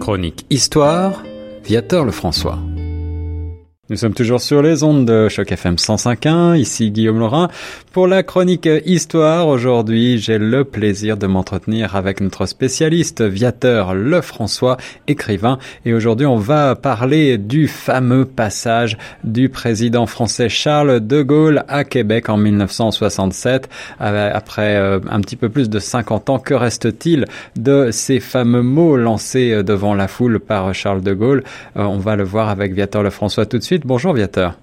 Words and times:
Chronique 0.00 0.46
Histoire, 0.50 1.22
Viateur 1.64 2.04
Lefrançois. 2.04 2.58
Nous 3.88 3.96
sommes 3.96 4.14
toujours 4.14 4.40
sur 4.40 4.62
les 4.62 4.82
ondes 4.82 5.06
de 5.06 5.28
Choc 5.28 5.52
FM 5.52 5.76
105.1, 5.76 6.58
ici 6.58 6.90
Guillaume 6.90 7.20
Laurin. 7.20 7.48
Pour 7.92 8.08
la 8.08 8.24
chronique 8.24 8.68
Histoire, 8.84 9.46
aujourd'hui, 9.46 10.18
j'ai 10.18 10.38
le 10.38 10.64
plaisir 10.64 11.16
de 11.16 11.28
m'entretenir 11.28 11.94
avec 11.94 12.20
notre 12.20 12.46
spécialiste 12.46 13.22
Viateur 13.22 13.94
Lefrançois, 13.94 14.76
écrivain. 15.06 15.58
Et 15.84 15.94
aujourd'hui, 15.94 16.26
on 16.26 16.34
va 16.34 16.74
parler 16.74 17.38
du 17.38 17.68
fameux 17.68 18.24
passage 18.24 18.98
du 19.22 19.50
président 19.50 20.06
français 20.06 20.48
Charles 20.48 21.06
de 21.06 21.22
Gaulle 21.22 21.62
à 21.68 21.84
Québec 21.84 22.28
en 22.28 22.38
1967. 22.38 23.68
Euh, 24.00 24.30
après 24.34 24.74
euh, 24.74 24.98
un 25.08 25.20
petit 25.20 25.36
peu 25.36 25.48
plus 25.48 25.70
de 25.70 25.78
50 25.78 26.28
ans, 26.28 26.38
que 26.40 26.54
reste-t-il 26.54 27.26
de 27.54 27.90
ces 27.92 28.18
fameux 28.18 28.62
mots 28.62 28.96
lancés 28.96 29.62
devant 29.62 29.94
la 29.94 30.08
foule 30.08 30.40
par 30.40 30.74
Charles 30.74 31.02
de 31.02 31.14
Gaulle? 31.14 31.44
Euh, 31.76 31.84
On 31.84 31.98
va 31.98 32.16
le 32.16 32.24
voir 32.24 32.48
avec 32.48 32.72
Viateur 32.72 33.04
Lefrançois 33.04 33.46
tout 33.46 33.58
de 33.58 33.62
suite. 33.62 33.75
Bonjour 33.84 34.14
Viateur. 34.14 34.54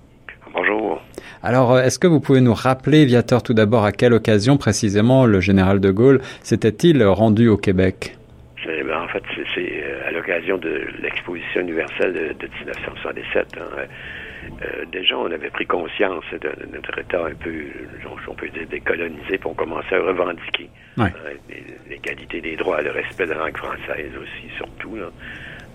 Bonjour. 0.54 1.02
Alors, 1.44 1.74
euh, 1.74 1.84
est-ce 1.84 2.00
que 2.00 2.08
vous 2.08 2.20
pouvez 2.20 2.42
nous 2.42 2.54
rappeler, 2.54 3.06
Viateur, 3.06 3.44
tout 3.44 3.54
d'abord, 3.54 3.84
à 3.84 3.92
quelle 3.92 4.14
occasion 4.14 4.58
précisément 4.58 5.26
le 5.26 5.42
général 5.42 5.80
de 5.80 5.92
Gaulle 5.92 6.22
s'était-il 6.42 7.04
rendu 7.04 7.50
au 7.50 7.58
Québec? 7.58 8.18
Ben, 8.66 8.98
En 8.98 9.08
fait, 9.10 9.24
c'est 9.54 9.84
euh, 9.84 10.08
à 10.08 10.12
l'occasion 10.12 10.58
de 10.58 10.88
l'exposition 11.02 11.62
universelle 11.62 12.14
de, 12.14 12.48
1977. 12.48 13.48
Hein. 13.58 13.62
Euh, 14.62 14.86
déjà, 14.92 15.18
on 15.18 15.32
avait 15.32 15.50
pris 15.50 15.66
conscience 15.66 16.24
de, 16.32 16.52
notre 16.74 16.98
État 16.98 17.26
un 17.26 17.36
peu, 17.36 17.54
on 18.30 18.34
peut 18.36 18.50
dire, 18.50 18.68
décolonisé, 18.70 19.38
pour 19.38 19.56
commencer 19.56 19.96
à 19.96 20.02
revendiquer 20.02 20.70
l'égalité 21.90 22.42
des 22.42 22.56
droits, 22.56 22.82
le 22.82 22.92
respect 22.92 23.26
de 23.26 23.32
la 23.32 23.40
langue 23.40 23.58
française 23.58 24.12
aussi, 24.22 24.50
surtout. 24.58 24.96
Là. 24.96 25.10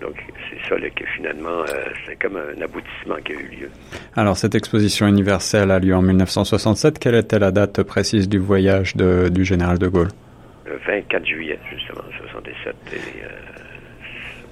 Donc, 0.01 0.15
c'est 0.49 0.69
ça 0.69 0.75
que 0.95 1.05
finalement, 1.15 1.61
euh, 1.61 1.65
c'est 2.05 2.15
comme 2.17 2.37
un 2.37 2.61
aboutissement 2.61 3.15
qui 3.23 3.33
a 3.33 3.35
eu 3.35 3.47
lieu. 3.61 3.69
Alors, 4.15 4.37
cette 4.37 4.55
exposition 4.55 5.07
universelle 5.07 5.71
a 5.71 5.79
lieu 5.79 5.95
en 5.95 6.01
1967. 6.01 6.99
Quelle 6.99 7.15
était 7.15 7.39
la 7.39 7.51
date 7.51 7.83
précise 7.83 8.29
du 8.29 8.39
voyage 8.39 8.95
de, 8.95 9.29
du 9.29 9.43
général 9.43 9.77
de 9.77 9.87
Gaulle? 9.87 10.09
Le 10.65 10.77
24 10.87 11.25
juillet, 11.25 11.59
justement, 11.69 12.03
67. 12.31 12.75
Et, 12.93 12.95
euh, 12.95 13.27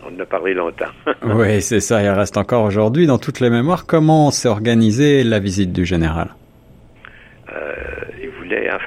on 0.06 0.16
en 0.16 0.20
a 0.20 0.26
parlé 0.26 0.54
longtemps. 0.54 0.92
oui, 1.23 1.61
c'est 1.61 1.80
ça. 1.80 2.02
Il 2.02 2.09
reste 2.09 2.38
encore 2.38 2.64
aujourd'hui 2.64 3.08
dans 3.08 3.17
toutes 3.17 3.39
les 3.39 3.50
mémoires. 3.50 3.86
Comment 3.86 4.32
s'est 4.32 4.50
organisée 4.50 5.23
la 5.23 5.39
visite 5.39 5.72
du 5.72 5.86
général? 5.86 6.30
en 7.50 8.07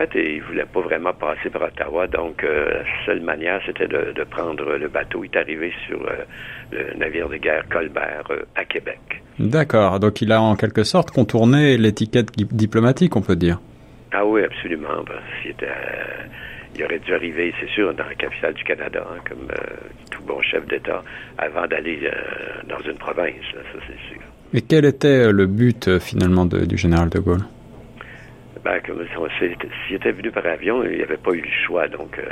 fait, 0.06 0.10
il 0.14 0.42
voulait 0.42 0.64
pas 0.64 0.80
vraiment 0.80 1.12
passer 1.12 1.50
par 1.50 1.62
Ottawa, 1.62 2.06
donc 2.06 2.42
euh, 2.42 2.70
la 2.70 2.84
seule 3.04 3.20
manière, 3.20 3.60
c'était 3.66 3.88
de, 3.88 4.24
prendre 4.24 4.76
le 4.76 4.88
bateau. 4.88 5.24
Il 5.24 5.30
est 5.30 5.38
arrivé 5.38 5.72
sur 5.86 6.00
euh, 6.02 6.24
le 6.72 6.98
navire 6.98 7.28
de 7.28 7.36
guerre 7.36 7.64
Colbert 7.68 8.24
euh, 8.30 8.42
à 8.56 8.64
Québec. 8.64 9.00
D'accord, 9.38 10.00
donc 10.00 10.22
il 10.22 10.32
a 10.32 10.40
en 10.40 10.56
quelque 10.56 10.84
sorte 10.84 11.10
contourné 11.10 11.76
l'étiquette 11.76 12.30
diplomatique, 12.36 13.16
on 13.16 13.22
peut 13.22 13.36
dire. 13.36 13.60
Ah 14.12 14.24
oui, 14.24 14.42
absolument. 14.42 15.04
il 16.74 16.84
aurait 16.84 16.98
dû 16.98 17.14
arriver, 17.14 17.52
c'est 17.60 17.70
sûr, 17.70 17.92
dans 17.94 18.04
la 18.04 18.14
capitale 18.14 18.54
du 18.54 18.64
Canada, 18.64 19.06
hein, 19.10 19.20
comme 19.28 19.48
tout 20.10 20.22
bon 20.22 20.40
chef 20.42 20.66
d'État, 20.66 21.02
avant 21.38 21.66
d'aller 21.66 22.10
dans 22.68 22.80
une 22.80 22.96
province, 22.96 23.34
ça 23.52 23.78
c'est 23.86 24.12
sûr. 24.12 24.22
Et 24.52 24.62
quel 24.62 24.84
était 24.84 25.30
le 25.30 25.46
but 25.46 25.98
finalement 26.00 26.44
du 26.44 26.76
général 26.76 27.08
de 27.08 27.20
Gaulle? 27.20 27.44
Ben, 28.64 28.80
comme 28.86 29.04
s'il 29.38 29.96
était 29.96 30.12
venu 30.12 30.30
par 30.30 30.46
avion, 30.46 30.84
il 30.84 30.96
n'y 30.96 31.02
avait 31.02 31.16
pas 31.16 31.32
eu 31.32 31.40
le 31.40 31.66
choix. 31.66 31.88
Donc, 31.88 32.18
euh, 32.18 32.24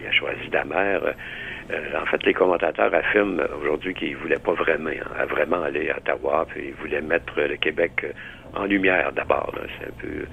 il 0.00 0.06
a 0.06 0.12
choisi 0.12 0.48
la 0.52 0.64
mer. 0.64 1.00
Euh, 1.04 1.76
en 2.00 2.06
fait, 2.06 2.24
les 2.24 2.34
commentateurs 2.34 2.92
affirment 2.94 3.42
aujourd'hui 3.60 3.94
qu'ils 3.94 4.12
ne 4.12 4.16
voulaient 4.16 4.38
pas 4.38 4.52
vraiment, 4.52 4.90
hein, 4.90 5.24
vraiment 5.26 5.62
aller 5.62 5.90
à 5.90 5.98
Ottawa, 5.98 6.46
puis 6.48 6.68
ils 6.68 6.74
voulaient 6.74 7.00
mettre 7.00 7.32
le 7.36 7.56
Québec 7.56 8.06
en 8.54 8.64
lumière 8.64 9.12
d'abord. 9.12 9.52
C'est 9.78 9.86
un 9.86 9.92
peu, 9.98 10.26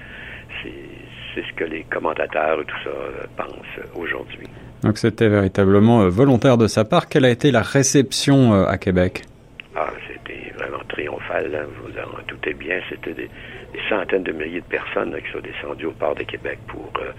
c'est 0.62 1.42
ce 1.42 1.52
que 1.54 1.64
les 1.64 1.84
commentateurs 1.84 2.60
et 2.60 2.64
tout 2.64 2.76
ça 2.84 2.90
euh, 2.90 3.26
pensent 3.36 3.86
aujourd'hui. 3.96 4.46
Donc, 4.82 4.98
c'était 4.98 5.28
véritablement 5.28 6.08
volontaire 6.08 6.58
de 6.58 6.68
sa 6.68 6.84
part. 6.84 7.08
Quelle 7.08 7.24
a 7.24 7.30
été 7.30 7.50
la 7.50 7.62
réception 7.62 8.52
à 8.52 8.78
Québec? 8.78 9.22
Ah, 9.74 9.90
c'était 10.06 10.52
vraiment 10.56 10.82
triomphal. 10.88 11.52
Hein. 11.52 11.66
Vous 11.82 11.90
en 11.98 12.22
doutez 12.28 12.54
bien. 12.54 12.80
C'était 12.88 13.14
des, 13.14 13.28
centaines 13.88 14.22
de 14.22 14.32
milliers 14.32 14.60
de 14.60 14.66
personnes 14.66 15.14
qui 15.14 15.32
sont 15.32 15.40
descendues 15.40 15.86
au 15.86 15.92
port 15.92 16.14
de 16.14 16.22
Québec 16.22 16.58
pour, 16.68 16.90
euh, 17.00 17.12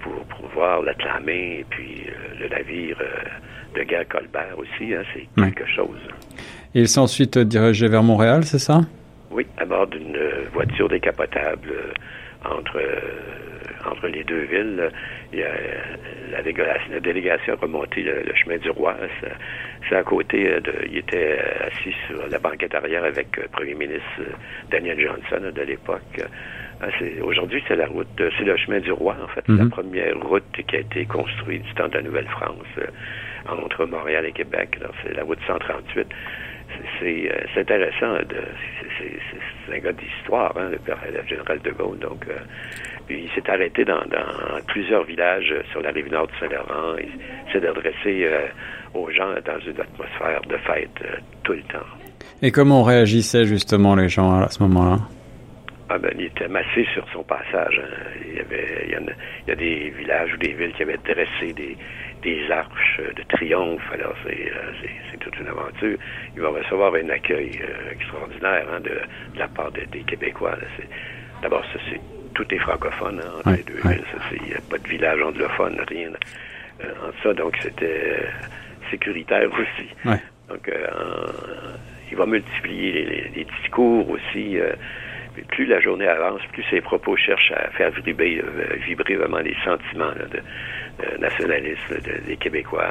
pour, 0.00 0.14
pour 0.24 0.48
voir 0.54 0.82
l'acclamer. 0.82 1.60
Et 1.60 1.66
puis 1.68 2.04
euh, 2.08 2.40
le 2.40 2.48
navire 2.48 2.96
euh, 3.00 3.78
de 3.78 3.84
guerre 3.84 4.08
Colbert 4.08 4.58
aussi. 4.58 4.94
Hein, 4.94 5.02
c'est 5.14 5.26
quelque 5.42 5.66
chose. 5.66 5.98
Et 6.74 6.80
il 6.80 6.88
s'est 6.88 7.00
ensuite 7.00 7.38
dirigé 7.38 7.88
vers 7.88 8.02
Montréal, 8.02 8.44
c'est 8.44 8.58
ça? 8.58 8.80
Oui, 9.30 9.46
à 9.58 9.64
bord 9.64 9.86
d'une 9.86 10.18
voiture 10.52 10.88
décapotable 10.88 11.72
entre 12.44 12.80
entre 13.86 14.08
les 14.08 14.24
deux 14.24 14.42
villes. 14.42 14.90
Il 15.32 15.38
y 15.38 15.42
a 15.42 15.50
la, 16.32 16.42
délégation, 16.42 16.92
la 16.92 17.00
délégation 17.00 17.52
a 17.54 17.56
remonté 17.56 18.02
le, 18.02 18.34
chemin 18.34 18.58
du 18.58 18.70
roi. 18.70 18.96
C'est 19.88 19.96
à 19.96 20.02
côté 20.02 20.44
de. 20.60 20.72
Il 20.90 20.98
était 20.98 21.38
assis 21.66 21.94
sur 22.06 22.26
la 22.28 22.38
banquette 22.38 22.74
arrière 22.74 23.04
avec 23.04 23.36
le 23.36 23.48
premier 23.48 23.74
ministre 23.74 24.22
Daniel 24.70 25.00
Johnson 25.00 25.50
de 25.54 25.62
l'époque. 25.62 26.22
Ah, 26.82 26.86
aujourd'hui, 27.22 27.62
c'est 27.68 27.76
la 27.76 27.86
route, 27.86 28.08
c'est 28.16 28.44
le 28.44 28.56
chemin 28.56 28.80
du 28.80 28.92
roi, 28.92 29.14
en 29.22 29.28
fait. 29.28 29.46
La 29.48 29.64
mhm. 29.64 29.70
première 29.70 30.18
route 30.20 30.44
qui 30.66 30.76
a 30.76 30.80
été 30.80 31.04
construite 31.04 31.62
du 31.62 31.74
temps 31.74 31.88
de 31.88 31.94
la 31.94 32.02
Nouvelle-France 32.02 32.64
entre 33.48 33.84
Montréal 33.84 34.24
et 34.26 34.32
Québec. 34.32 34.78
C'est 35.02 35.14
la 35.14 35.24
route 35.24 35.38
138 35.46 36.06
c'est 37.00 37.60
intéressant. 37.60 38.16
C'est 39.66 39.74
un 39.74 39.78
gars 39.78 39.92
d'histoire, 39.92 40.52
hein, 40.56 40.70
le, 40.70 41.28
général 41.28 41.60
de 41.60 41.70
Gaulle. 41.70 41.98
Donc, 41.98 42.26
euh, 42.28 42.38
il 43.08 43.28
s'est 43.34 43.48
arrêté 43.50 43.84
dans, 43.84 44.00
plusieurs 44.66 45.04
villages 45.04 45.54
sur 45.70 45.80
la 45.80 45.90
rive 45.90 46.10
nord 46.10 46.26
du 46.28 46.34
Saint-Laurent. 46.38 46.96
Il 46.98 47.52
s'est 47.52 47.66
adressé 47.66 48.24
euh, 48.24 48.46
aux 48.94 49.10
gens 49.10 49.32
dans 49.44 49.58
une 49.60 49.80
atmosphère 49.80 50.40
de 50.48 50.56
fête 50.58 50.90
euh, 51.04 51.16
tout 51.42 51.52
le 51.52 51.62
temps. 51.62 51.86
Et 52.42 52.50
comment 52.50 52.82
réagissaient 52.82 53.44
justement 53.44 53.94
les 53.94 54.08
gens 54.08 54.40
à 54.40 54.48
ce 54.48 54.62
moment-là? 54.62 54.98
Ah 55.88 55.98
ben, 55.98 56.12
il 56.16 56.26
était 56.26 56.46
massé 56.46 56.86
sur 56.94 57.04
son 57.12 57.24
passage. 57.24 57.80
Hein. 57.82 58.10
Il, 58.24 58.36
y 58.36 58.40
avait, 58.40 58.86
il, 58.86 58.92
y 59.48 59.50
a, 59.50 59.54
des 59.56 59.90
villages 59.98 60.32
ou 60.34 60.36
des 60.36 60.52
villes 60.52 60.72
qui 60.74 60.82
avaient 60.84 60.98
dressé 60.98 61.52
des, 61.52 61.76
des 62.22 62.50
arches 62.50 63.00
de 63.16 63.22
triomphe. 63.28 63.90
Alors, 63.92 64.14
c'est, 64.24 64.52
c'est, 65.10 65.18
toute 65.18 65.38
une 65.38 65.48
aventure. 65.48 65.98
Il 66.34 66.40
va 66.40 66.48
recevoir 66.48 66.94
un 66.94 67.08
accueil 67.10 67.60
extraordinaire 67.90 68.66
hein, 68.72 68.80
de, 68.80 69.00
la 69.36 69.48
part 69.48 69.70
des 69.72 70.02
Québécois. 70.04 70.56
d'abord, 71.42 71.62
ça, 71.72 71.78
c'est 71.90 72.00
tout 72.34 72.54
est 72.54 72.58
francophone 72.58 73.20
hein, 73.22 73.30
entre 73.38 73.50
les 73.50 73.62
deux 73.62 73.88
villes. 73.88 74.04
Il 74.32 74.48
n'y 74.48 74.54
a 74.54 74.60
pas 74.68 74.78
de 74.78 74.88
village 74.88 75.22
anglophone, 75.22 75.78
rien 75.88 76.10
euh, 76.84 76.92
en 77.02 77.22
ça. 77.22 77.34
Donc, 77.34 77.56
c'était 77.62 77.86
euh, 77.86 78.26
sécuritaire 78.90 79.50
aussi. 79.52 79.88
Donc, 80.48 80.68
euh, 80.68 80.86
il 82.10 82.16
va 82.16 82.26
multiplier 82.26 83.30
les, 83.34 83.44
discours 83.44 84.08
aussi. 84.10 84.58
Plus 85.48 85.66
la 85.66 85.80
journée 85.80 86.06
avance, 86.06 86.40
plus 86.52 86.64
ses 86.70 86.80
propos 86.80 87.16
cherchent 87.16 87.52
à 87.52 87.70
faire 87.70 87.90
vibrer, 87.90 88.42
vibrer 88.86 89.16
vraiment 89.16 89.38
les 89.38 89.56
sentiments 89.64 90.12
de, 90.12 90.40
nationalistes 91.18 92.26
des 92.26 92.36
Québécois 92.36 92.86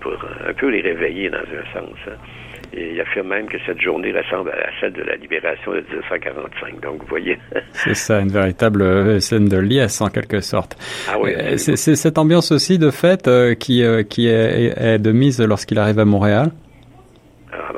pour 0.00 0.12
un 0.46 0.52
peu 0.52 0.68
les 0.68 0.80
réveiller 0.80 1.30
dans 1.30 1.38
un 1.38 1.72
sens. 1.72 1.96
Hein. 2.08 2.16
Et 2.74 2.92
il 2.94 3.00
affirme 3.00 3.28
même 3.28 3.46
que 3.46 3.58
cette 3.66 3.80
journée 3.80 4.12
ressemble 4.12 4.50
à 4.50 4.70
celle 4.80 4.94
de 4.94 5.02
la 5.02 5.16
libération 5.16 5.72
de 5.72 5.80
1945. 5.80 6.80
Donc, 6.80 7.02
vous 7.02 7.06
voyez. 7.06 7.38
c'est 7.72 7.94
ça, 7.94 8.20
une 8.20 8.30
véritable 8.30 8.82
euh, 8.82 9.20
scène 9.20 9.46
de 9.46 9.58
liesse, 9.58 10.00
en 10.00 10.08
quelque 10.08 10.40
sorte. 10.40 10.76
Ah 11.10 11.18
oui. 11.20 11.34
Euh, 11.36 11.58
c'est 11.58 11.76
cette 11.76 12.16
ambiance 12.16 12.50
aussi 12.50 12.78
de 12.78 12.90
fête 12.90 13.28
euh, 13.28 13.54
qui, 13.54 13.84
qui 14.08 14.28
est, 14.28 14.98
de 14.98 15.12
mise 15.12 15.40
lorsqu'il 15.42 15.78
arrive 15.78 15.98
à 15.98 16.06
Montréal? 16.06 16.50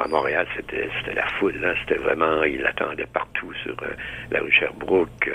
À 0.04 0.08
Montréal, 0.08 0.46
c'était 0.54 1.14
la 1.14 1.26
foule. 1.38 1.54
C'était 1.80 2.00
vraiment, 2.00 2.42
il 2.44 2.64
attendait 2.66 3.06
partout 3.06 3.52
sur 3.62 3.74
la 4.30 4.40
rue 4.40 4.52
Sherbrooke, 4.52 5.30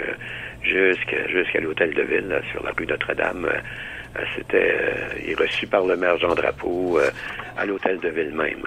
jusqu'à 0.62 1.27
jusqu'à 1.27 1.60
l'hôtel 1.60 1.94
de 1.94 2.04
ville, 2.04 2.42
sur 2.51 2.63
la 2.63 2.71
rue 2.77 2.86
Notre-Dame. 2.86 3.45
Euh, 3.45 4.21
c'était 4.36 4.75
il 5.24 5.31
est 5.31 5.39
reçu 5.39 5.68
par 5.68 5.86
le 5.86 5.95
maire 5.95 6.18
Jean 6.18 6.33
Drapeau 6.36 7.00
euh, 7.00 7.10
à 7.57 7.66
l'hôtel 7.66 8.00
de 8.00 8.10
ville 8.10 8.33
même. 8.33 8.66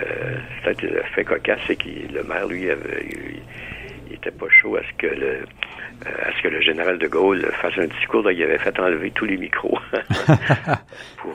Euh, 0.00 0.36
le 0.82 1.02
fait 1.14 1.24
cocasse, 1.24 1.60
c'est 1.66 1.76
que 1.76 1.88
le 2.12 2.22
maire, 2.22 2.46
lui, 2.46 2.70
avait, 2.70 3.06
il, 4.08 4.14
était 4.14 4.30
pas 4.30 4.48
chaud 4.48 4.76
à 4.76 4.80
ce 4.82 4.92
que 4.96 5.06
le 5.06 5.44
à 6.06 6.30
ce 6.36 6.42
que 6.42 6.48
le 6.48 6.60
général 6.60 6.98
de 6.98 7.08
Gaulle 7.08 7.44
fasse 7.60 7.76
un 7.76 7.86
discours, 7.86 8.22
là, 8.22 8.30
il 8.30 8.40
avait 8.42 8.58
fait 8.58 8.78
enlever 8.78 9.10
tous 9.10 9.24
les 9.24 9.36
micros 9.36 9.78
pour, 11.16 11.34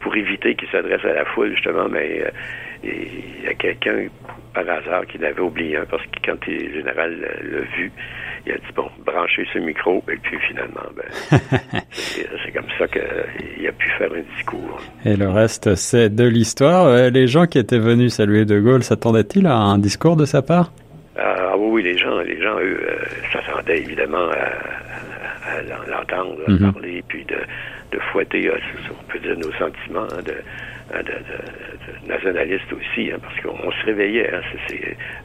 pour 0.00 0.16
éviter 0.16 0.54
qu'il 0.54 0.68
s'adresse 0.68 1.02
à 1.04 1.14
la 1.14 1.24
foule, 1.24 1.52
justement, 1.54 1.88
mais 1.88 2.22
il 2.82 3.44
y 3.44 3.48
a 3.48 3.54
quelqu'un 3.54 4.06
par 4.54 4.68
hasard 4.68 5.06
qu'il 5.06 5.24
avait 5.24 5.40
oublié 5.40 5.76
un, 5.76 5.84
parce 5.86 6.02
que 6.02 6.18
quand 6.24 6.46
le 6.46 6.72
général 6.72 7.18
l'a 7.20 7.60
vu, 7.76 7.92
il 8.46 8.52
a 8.52 8.56
dit, 8.56 8.72
bon, 8.74 8.88
branchez 9.06 9.46
ce 9.52 9.58
micro, 9.58 10.02
et 10.10 10.16
puis 10.16 10.38
finalement, 10.48 10.80
ben, 10.96 11.38
c'est 11.90 12.52
comme 12.52 12.68
ça 12.78 12.86
qu'il 12.88 13.66
a 13.66 13.72
pu 13.72 13.88
faire 13.98 14.12
un 14.12 14.36
discours. 14.36 14.80
Et 15.04 15.16
le 15.16 15.28
reste, 15.28 15.74
c'est 15.76 16.14
de 16.14 16.24
l'histoire. 16.24 16.86
Euh, 16.86 17.10
les 17.10 17.26
gens 17.26 17.46
qui 17.46 17.58
étaient 17.58 17.78
venus 17.78 18.14
saluer 18.14 18.44
De 18.44 18.58
Gaulle 18.58 18.82
s'attendaient-ils 18.82 19.46
à 19.46 19.54
un 19.54 19.78
discours 19.78 20.16
de 20.16 20.24
sa 20.24 20.42
part? 20.42 20.72
Ah 21.16 21.54
oui, 21.56 21.82
les 21.82 21.96
gens, 21.96 22.18
les 22.20 22.40
gens, 22.40 22.58
eux, 22.58 22.80
euh, 22.88 22.96
s'attendaient 23.32 23.78
évidemment 23.78 24.28
à, 24.30 25.31
l'entendre 25.88 26.38
mhm. 26.48 26.72
parler, 26.72 27.02
puis 27.08 27.24
de, 27.24 27.36
de 27.92 27.98
fouetter, 28.12 28.48
euh, 28.48 28.58
on 28.90 29.12
peut 29.12 29.18
dire, 29.18 29.36
nos 29.38 29.52
sentiments 29.52 30.06
hein, 30.12 30.22
de, 30.24 30.34
hein, 30.94 31.02
de, 31.02 31.12
de, 31.12 32.08
nationalistes 32.08 32.72
aussi, 32.72 33.10
hein, 33.10 33.18
parce 33.20 33.40
qu'on 33.40 33.70
se 33.70 33.86
réveillait. 33.86 34.32
Hein, 34.32 34.40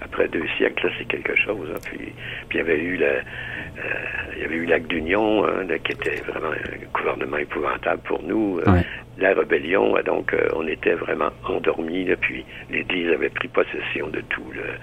après 0.02 0.28
deux 0.28 0.46
siècles, 0.58 0.92
c'est 0.98 1.08
quelque 1.08 1.36
chose. 1.36 1.70
Hein, 1.74 1.80
puis, 1.86 2.14
puis 2.50 2.56
il 2.56 2.58
y 2.58 2.62
avait 2.62 2.80
eu 2.80 2.98
la, 2.98 3.08
euh, 3.08 3.22
il 4.36 4.42
y 4.42 4.46
avait 4.46 4.56
eu 4.56 4.66
l'acte 4.66 4.88
d'union, 4.88 5.46
qui 5.84 5.92
était 5.92 6.22
vraiment 6.28 6.52
un 6.52 7.00
gouvernement 7.00 7.38
épouvantable 7.38 8.02
pour 8.04 8.22
nous. 8.24 8.60
La 9.20 9.34
rébellion, 9.34 9.96
donc 10.06 10.36
on 10.54 10.68
était 10.68 10.94
vraiment 10.94 11.32
endormis. 11.44 12.08
puis 12.22 12.46
l'Église 12.70 13.12
avait 13.12 13.30
pris 13.30 13.48
possession 13.48 14.08
de 14.10 14.22
tout. 14.30 14.44
euh, 14.58 14.76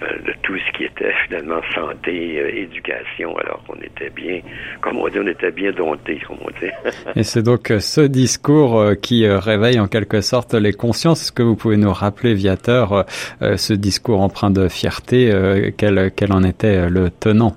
de 0.00 0.32
tout 0.42 0.56
ce 0.58 0.76
qui 0.76 0.84
était 0.84 1.12
finalement 1.26 1.60
santé, 1.74 2.38
euh, 2.38 2.54
éducation. 2.54 3.36
Alors 3.38 3.62
on 3.68 3.76
était 3.76 4.10
bien, 4.10 4.40
comme 4.80 4.98
on 4.98 5.08
dit, 5.08 5.18
on 5.18 5.26
était 5.26 5.50
bien 5.50 5.72
domptés, 5.72 6.20
comme 6.26 6.38
on 6.42 6.50
dit. 6.60 6.70
Et 7.16 7.22
c'est 7.22 7.42
donc 7.42 7.70
euh, 7.70 7.80
ce 7.80 8.02
discours 8.02 8.92
qui 9.00 9.26
réveille 9.26 9.80
en 9.80 9.86
quelque 9.86 10.20
sorte 10.20 10.54
les 10.54 10.72
consciences. 10.72 11.22
Est-ce 11.22 11.32
que 11.32 11.42
vous 11.42 11.56
pouvez 11.56 11.76
nous 11.76 11.92
rappeler, 11.92 12.34
Viateur, 12.34 13.06
ce 13.40 13.72
discours 13.72 14.20
empreint 14.20 14.50
de 14.50 14.68
fierté, 14.68 15.30
quel, 15.78 16.10
quel 16.14 16.32
en 16.32 16.42
était 16.42 16.88
le 16.88 17.10
tenant? 17.10 17.56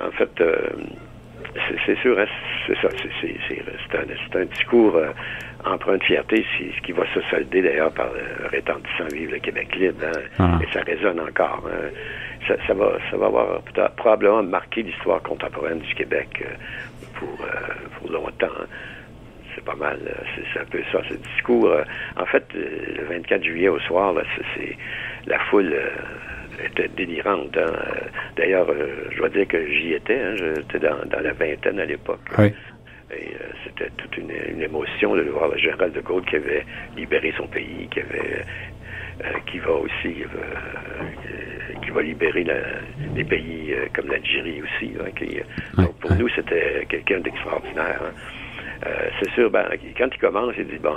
En 0.00 0.10
fait, 0.12 0.30
c'est 1.86 1.98
sûr, 1.98 2.18
hein, 2.18 2.26
c'est 2.66 2.76
ça, 2.80 2.88
c'est 3.20 3.96
un, 3.96 4.40
un, 4.40 4.44
discours 4.46 5.00
empreinte 5.64 6.00
de 6.00 6.04
fierté, 6.04 6.44
c'est 6.58 6.72
ce 6.76 6.80
qui 6.82 6.92
va 6.92 7.04
se 7.14 7.20
solder 7.30 7.62
d'ailleurs 7.62 7.92
par 7.92 8.08
le 8.12 8.48
rétendissant 8.48 9.06
Vive 9.12 9.30
le 9.30 9.38
Québec 9.38 9.74
libre, 9.76 10.04
hein, 10.04 10.20
ah. 10.38 10.58
et 10.62 10.72
ça 10.72 10.80
résonne 10.80 11.20
encore. 11.20 11.64
Hein. 11.66 11.90
Ça, 12.48 12.54
ça, 12.66 12.74
va, 12.74 12.98
ça 13.10 13.16
va 13.16 13.26
avoir 13.26 13.62
probablement 13.96 14.42
marqué 14.42 14.82
l'histoire 14.82 15.22
contemporaine 15.22 15.78
du 15.78 15.94
Québec 15.94 16.28
euh, 16.42 16.54
pour, 17.14 17.38
euh, 17.40 17.74
pour 17.98 18.10
longtemps. 18.10 18.46
Hein. 18.60 18.66
C'est 19.54 19.64
pas 19.64 19.76
mal, 19.76 20.00
euh, 20.06 20.42
c'est 20.52 20.60
un 20.60 20.64
peu 20.64 20.80
ça, 20.90 21.00
ce 21.08 21.14
discours. 21.14 21.70
En 22.16 22.26
fait, 22.26 22.44
le 22.54 23.04
24 23.04 23.44
juillet 23.44 23.68
au 23.68 23.78
soir, 23.80 24.14
c'est 24.56 24.76
la 25.26 25.38
foule 25.50 25.74
était 26.64 26.88
délirante. 26.88 27.56
D'ailleurs, 28.36 28.66
je 29.10 29.16
dois 29.18 29.28
dire 29.28 29.46
que 29.46 29.66
j'y 29.68 29.92
étais, 29.94 30.36
j'étais 30.36 30.78
dans, 30.80 31.04
dans, 31.06 31.20
la 31.20 31.32
vingtaine 31.32 31.80
à 31.80 31.84
l'époque. 31.84 32.20
Oui. 32.38 32.52
Et 33.12 33.34
euh, 33.34 33.46
c'était 33.64 33.90
toute 33.96 34.16
une, 34.16 34.30
émotion 34.62 35.14
de 35.14 35.22
voir 35.22 35.48
le 35.48 35.58
général 35.58 35.92
de 35.92 36.00
Gaulle 36.00 36.24
qui 36.24 36.36
avait 36.36 36.64
libéré 36.96 37.32
son 37.36 37.46
pays, 37.46 37.88
qui 37.90 38.00
avait 38.00 38.44
euh, 39.24 39.32
qui 39.46 39.58
va 39.58 39.72
aussi 39.72 40.22
euh, 40.22 41.80
qui 41.82 41.90
va 41.90 42.02
libérer 42.02 42.46
les 43.14 43.24
pays 43.24 43.74
comme 43.94 44.08
l'Algérie 44.08 44.62
aussi. 44.62 44.92
donc 45.76 45.94
pour 45.98 46.14
nous, 46.14 46.28
c'était 46.30 46.86
quelqu'un 46.88 47.20
d'extraordinaire. 47.20 48.00
Hein. 48.02 48.88
c'est 49.20 49.30
sûr, 49.32 49.50
ben, 49.50 49.66
quand 49.96 50.08
il 50.12 50.18
commence, 50.18 50.54
il 50.58 50.66
dit 50.66 50.78
bon 50.78 50.96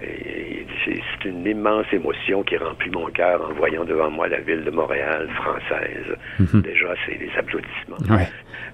c'est 0.00 1.28
une 1.28 1.46
immense 1.46 1.86
émotion 1.92 2.42
qui 2.42 2.56
remplit 2.56 2.90
mon 2.90 3.06
cœur 3.06 3.40
en 3.48 3.54
voyant 3.54 3.84
devant 3.84 4.10
moi 4.10 4.28
la 4.28 4.40
ville 4.40 4.62
de 4.64 4.70
Montréal 4.70 5.28
française. 5.34 6.16
Mhm. 6.38 6.62
Déjà, 6.62 6.94
c'est 7.06 7.18
des 7.18 7.30
applaudissements. 7.36 7.96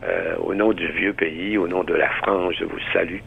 Euh, 0.05 0.35
au 0.39 0.55
nom 0.55 0.73
du 0.73 0.87
vieux 0.89 1.13
pays, 1.13 1.57
au 1.57 1.69
nom 1.69 1.85
de 1.85 1.95
la 1.95 2.11
France, 2.11 2.55
je 2.59 2.65
vous 2.65 2.81
salue. 2.93 3.21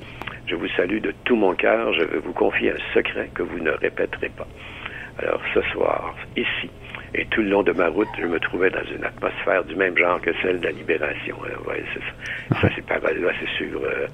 Je 0.47 0.55
vous 0.55 0.67
salue 0.75 0.99
de 0.99 1.13
tout 1.23 1.35
mon 1.35 1.55
cœur. 1.55 1.93
Je 1.93 2.03
veux 2.03 2.19
vous 2.19 2.33
confier 2.33 2.71
un 2.71 2.93
secret 2.93 3.29
que 3.33 3.43
vous 3.43 3.59
ne 3.59 3.71
répéterez 3.71 4.29
pas. 4.29 4.47
Alors 5.19 5.41
ce 5.53 5.61
soir, 5.71 6.13
ici, 6.35 6.69
et 7.13 7.25
tout 7.27 7.41
le 7.41 7.49
long 7.49 7.63
de 7.63 7.71
ma 7.71 7.87
route, 7.87 8.09
je 8.19 8.25
me 8.25 8.39
trouvais 8.39 8.69
dans 8.69 8.83
une 8.93 9.05
atmosphère 9.05 9.63
du 9.63 9.75
même 9.75 9.97
genre 9.97 10.19
que 10.19 10.31
celle 10.41 10.59
de 10.59 10.65
la 10.65 10.71
libération. 10.71 11.37
ouais, 11.65 11.83
ça. 12.49 12.59
ça, 12.59 12.69
ces 12.75 12.81
paroles-là, 12.81 13.31
c'est 13.39 13.65
sûr, 13.65 13.79
euh, 13.81 14.07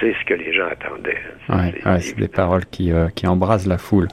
c'est 0.00 0.14
ce 0.18 0.24
que 0.24 0.34
les 0.34 0.52
gens 0.52 0.66
attendaient. 0.66 1.20
Ouais, 1.48 2.00
c'est 2.00 2.16
des 2.16 2.28
paroles 2.28 2.66
qui, 2.66 2.92
euh, 2.92 3.08
qui 3.08 3.26
embrasent 3.26 3.66
la 3.66 3.78
foule. 3.78 4.08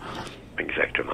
Exactement. 0.60 1.14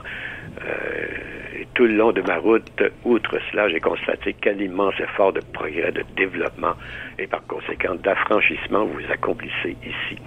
Euh, 0.66 1.62
et 1.62 1.68
tout 1.74 1.84
le 1.84 1.96
long 1.96 2.12
de 2.12 2.22
ma 2.22 2.38
route, 2.38 2.84
outre 3.06 3.38
cela, 3.52 3.70
j'ai 3.70 3.80
constaté 3.80 4.36
quel 4.42 4.62
immense 4.62 4.96
effort 5.00 5.34
de 5.34 5.42
progrès, 5.54 5.92
de 5.92 6.04
développement 6.16 6.74
et 7.20 7.28
par 7.28 7.46
conséquent 7.48 7.96
d'affranchissement 7.96 8.86
vous 8.86 9.12
accomplissez 9.12 9.78
ici. 9.84 10.20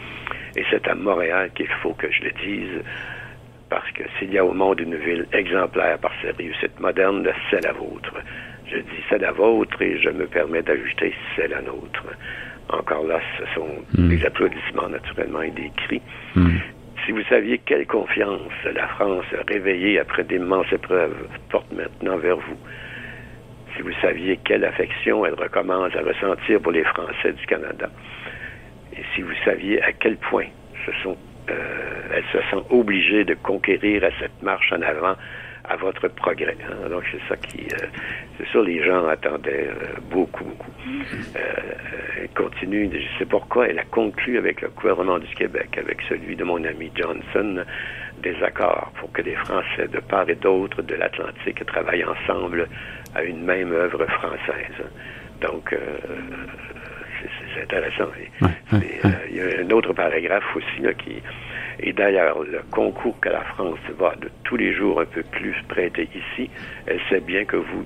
Et 0.57 0.65
c'est 0.71 0.87
à 0.89 0.95
Montréal 0.95 1.51
qu'il 1.55 1.69
faut 1.83 1.93
que 1.95 2.11
je 2.11 2.23
le 2.23 2.31
dise 2.45 2.83
parce 3.69 3.91
que 3.93 4.05
s'il 4.19 4.33
y 4.33 4.39
a 4.39 4.45
au 4.45 4.53
monde 4.53 4.81
une 4.81 4.97
ville 4.97 5.27
exemplaire 5.33 5.99
par 5.99 6.13
sa 6.23 6.31
réussite 6.37 6.79
moderne, 6.79 7.29
c'est 7.51 7.65
la 7.65 7.73
vôtre. 7.73 8.15
Je 8.71 8.77
dis 8.79 9.03
c'est 9.09 9.19
la 9.19 9.33
vôtre 9.33 9.81
et 9.83 10.01
je 10.01 10.11
me 10.11 10.27
permets 10.27 10.63
d'ajouter 10.63 11.13
c'est 11.35 11.49
la 11.49 11.61
nôtre. 11.63 12.05
Encore 12.69 13.05
là, 13.07 13.21
ce 13.39 13.45
sont 13.55 13.69
hmm. 13.97 14.09
des 14.09 14.25
applaudissements 14.25 14.89
naturellement 14.89 15.43
et 15.43 15.51
des 15.51 15.71
cris. 15.77 16.03
Hmm. 16.35 16.59
Si 17.05 17.13
vous 17.13 17.23
saviez 17.29 17.59
quelle 17.59 17.87
confiance 17.87 18.53
la 18.65 18.89
France 18.89 19.27
réveillée 19.49 20.01
après 20.01 20.25
d'immenses 20.25 20.73
épreuves 20.73 21.29
porte 21.51 21.71
maintenant 21.73 22.17
vers 22.17 22.37
vous, 22.37 22.59
si 23.77 23.83
vous 23.83 23.93
saviez 24.01 24.39
quelle 24.45 24.65
affection 24.65 25.25
elle 25.25 25.35
recommence 25.35 25.95
à 25.95 26.01
ressentir 26.01 26.61
pour 26.61 26.73
les 26.73 26.83
Français 26.85 27.33
du 27.33 27.47
Canada, 27.47 27.89
et 28.93 29.03
si 29.15 29.23
vous 29.23 29.35
saviez 29.45 29.81
à 29.83 29.93
quel 29.93 30.17
point 30.17 30.47
ce 30.85 30.93
sont 31.03 31.17
euh, 31.49 31.97
elle 32.13 32.25
se 32.33 32.39
sent 32.51 32.65
obligée 32.71 33.25
de 33.25 33.35
conquérir 33.35 34.03
à 34.03 34.11
cette 34.19 34.43
marche 34.43 34.73
en 34.73 34.83
avant 34.83 35.15
à 35.69 35.77
votre 35.77 36.09
progrès. 36.09 36.57
Hein. 36.69 36.89
Donc 36.89 37.03
c'est 37.11 37.21
ça 37.29 37.37
qui, 37.37 37.61
euh, 37.61 37.87
c'est 38.39 38.47
sûr, 38.49 38.63
les 38.63 38.83
gens 38.85 39.07
attendaient 39.09 39.69
euh, 39.69 40.01
beaucoup, 40.11 40.45
beaucoup. 40.45 40.73
elle 41.35 42.29
continue, 42.35 42.91
je 42.93 43.19
sais 43.19 43.27
pourquoi, 43.27 43.69
elle 43.69 43.79
a 43.79 43.85
conclu 43.85 44.39
avec 44.39 44.61
le 44.61 44.69
gouvernement 44.69 45.19
du 45.19 45.35
Québec, 45.35 45.77
avec 45.79 46.03
celui 46.09 46.37
de 46.37 46.45
mon 46.45 46.63
ami 46.65 46.91
Johnson, 46.95 47.65
des 48.23 48.43
accords 48.43 48.93
pour 48.99 49.13
que 49.13 49.23
les 49.23 49.35
Français 49.37 49.89
de 49.93 50.01
part 50.01 50.29
et 50.29 50.35
d'autre 50.35 50.83
de 50.83 50.95
l'Atlantique 50.95 51.65
travaillent 51.67 52.05
ensemble 52.05 52.69
à 53.15 53.23
une 53.23 53.43
même 53.45 53.73
œuvre 53.73 54.07
française. 54.07 54.85
Donc 55.41 55.75
c'est 57.55 57.63
intéressant. 57.63 58.11
Il 59.31 59.37
y 59.37 59.41
a 59.41 59.65
un 59.65 59.71
autre 59.71 59.93
paragraphe 59.93 60.57
aussi 60.57 60.81
là, 60.81 60.95
qui 60.95 61.23
et 61.81 61.93
d'ailleurs, 61.93 62.43
le 62.43 62.61
concours 62.71 63.19
que 63.21 63.29
la 63.29 63.43
France 63.43 63.79
va 63.99 64.15
de 64.17 64.31
tous 64.45 64.57
les 64.57 64.73
jours 64.75 65.01
un 65.01 65.05
peu 65.05 65.23
plus 65.23 65.55
prêter 65.69 66.09
ici, 66.15 66.51
elle 66.87 67.01
sait 67.09 67.21
bien 67.21 67.45
que 67.45 67.57
vous 67.57 67.85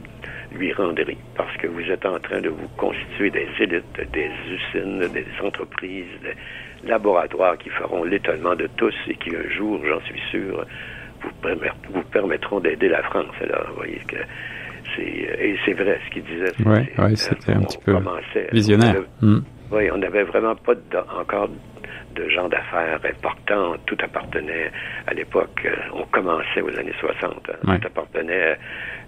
lui 0.53 0.73
rendrez, 0.73 1.17
parce 1.37 1.57
que 1.59 1.67
vous 1.67 1.83
êtes 1.83 2.05
en 2.05 2.19
train 2.19 2.41
de 2.41 2.49
vous 2.49 2.69
constituer 2.77 3.31
des 3.31 3.49
élites, 3.61 4.01
des 4.13 4.31
usines, 4.49 5.09
des 5.13 5.27
entreprises, 5.43 6.07
des 6.23 6.89
laboratoires 6.89 7.57
qui 7.59 7.69
feront 7.71 8.05
l'étonnement 8.05 8.55
de 8.55 8.69
tous 8.77 8.95
et 9.09 9.15
qui 9.15 9.31
un 9.35 9.49
jour, 9.51 9.81
j'en 9.87 10.01
suis 10.07 10.21
sûr, 10.31 10.65
vous, 11.23 12.03
permettront 12.13 12.61
d'aider 12.61 12.89
la 12.89 13.03
France. 13.03 13.35
Alors, 13.41 13.67
vous 13.69 13.77
voyez 13.77 14.01
que 14.09 14.17
c'est 14.97 15.03
et 15.03 15.57
c'est 15.65 15.75
vrai 15.75 16.01
ce 16.05 16.11
qu'il 16.13 16.25
disait. 16.25 16.53
Oui, 16.65 16.79
ouais, 16.99 17.17
c'était 17.17 17.53
un 17.53 17.63
petit 17.63 17.79
peu 17.79 17.97
visionnaire. 18.53 19.03
Hmm. 19.21 19.41
Oui, 19.71 19.89
on 19.93 19.99
n'avait 19.99 20.25
vraiment 20.25 20.57
pas 20.57 20.75
encore 21.17 21.49
de 22.15 22.29
gens 22.29 22.49
d'affaires 22.49 23.01
importants. 23.05 23.77
Tout 23.87 23.97
appartenait 24.03 24.71
à 25.07 25.15
l'époque, 25.15 25.63
euh, 25.65 25.75
on 25.93 26.05
commençait 26.05 26.61
aux 26.63 26.77
années 26.79 26.95
60. 27.01 27.51
Hein. 27.51 27.79
Tout 27.79 27.87
appartenait, 27.87 28.59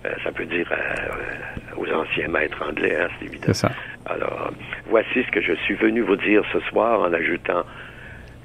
euh, 0.05 0.11
ça 0.25 0.33
peut 0.33 0.45
dire, 0.45 0.69
euh, 0.73 1.77
aux 1.77 1.91
anciens 1.93 2.29
maîtres 2.29 2.63
anglais, 2.67 2.97
hein, 3.01 3.09
c'est 3.19 3.27
évident. 3.27 3.53
Ça. 3.53 3.71
Alors, 4.07 4.51
voici 4.87 5.23
ce 5.25 5.31
que 5.31 5.41
je 5.41 5.55
suis 5.65 5.75
venu 5.75 6.01
vous 6.01 6.17
dire 6.17 6.43
ce 6.53 6.61
soir 6.61 7.01
en 7.01 7.13
ajoutant 7.13 7.65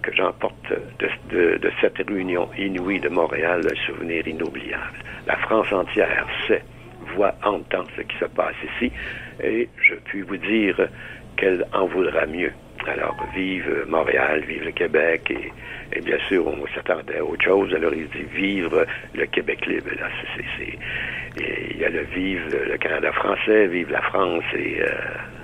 que 0.02 0.14
j'emporte 0.16 0.72
de, 1.00 1.58
de, 1.58 1.72
cette 1.82 1.98
réunion 2.08 2.50
inouïe 2.58 3.00
de 3.00 3.10
Montréal 3.10 3.62
un 3.66 3.86
souvenir 3.86 4.26
inoubliable. 4.28 5.00
La 5.26 5.36
France 5.38 5.72
entière 5.74 6.26
sait, 6.48 6.64
voit, 7.16 7.34
entend 7.44 7.84
ce 7.96 8.02
qui 8.02 8.18
se 8.18 8.26
passe 8.26 8.56
ici, 8.76 8.92
et 9.44 9.68
je 9.82 9.96
puis 10.06 10.22
vous 10.22 10.38
dire 10.38 10.88
qu'elle 11.36 11.66
en 11.74 11.88
voudra 11.88 12.26
mieux. 12.26 12.54
Alors, 12.86 13.16
vive 13.36 13.86
Montréal, 13.88 14.44
vive 14.48 14.64
le 14.64 14.72
Québec, 14.72 15.32
et, 15.32 16.02
bien 16.02 16.18
sûr, 16.28 16.46
on 16.48 16.66
s'attendait 16.76 17.18
à 17.18 17.26
autre 17.26 17.44
chose. 17.44 17.74
Alors, 17.74 17.94
il 17.94 18.08
dit 18.10 18.26
vivre 18.34 18.86
le 19.16 19.26
Québec 19.26 19.66
libre. 19.66 19.90
Là, 20.00 20.08
c'est, 20.36 20.78
il 21.40 21.78
y 21.78 21.86
a 21.86 21.90
le 21.90 22.04
vive 22.16 22.44
le 22.70 22.78
Canada 22.78 23.12
français, 23.12 23.68
vive 23.68 23.92
la 23.92 24.02
France, 24.02 24.44
et 24.56 24.82
euh, 24.82 24.88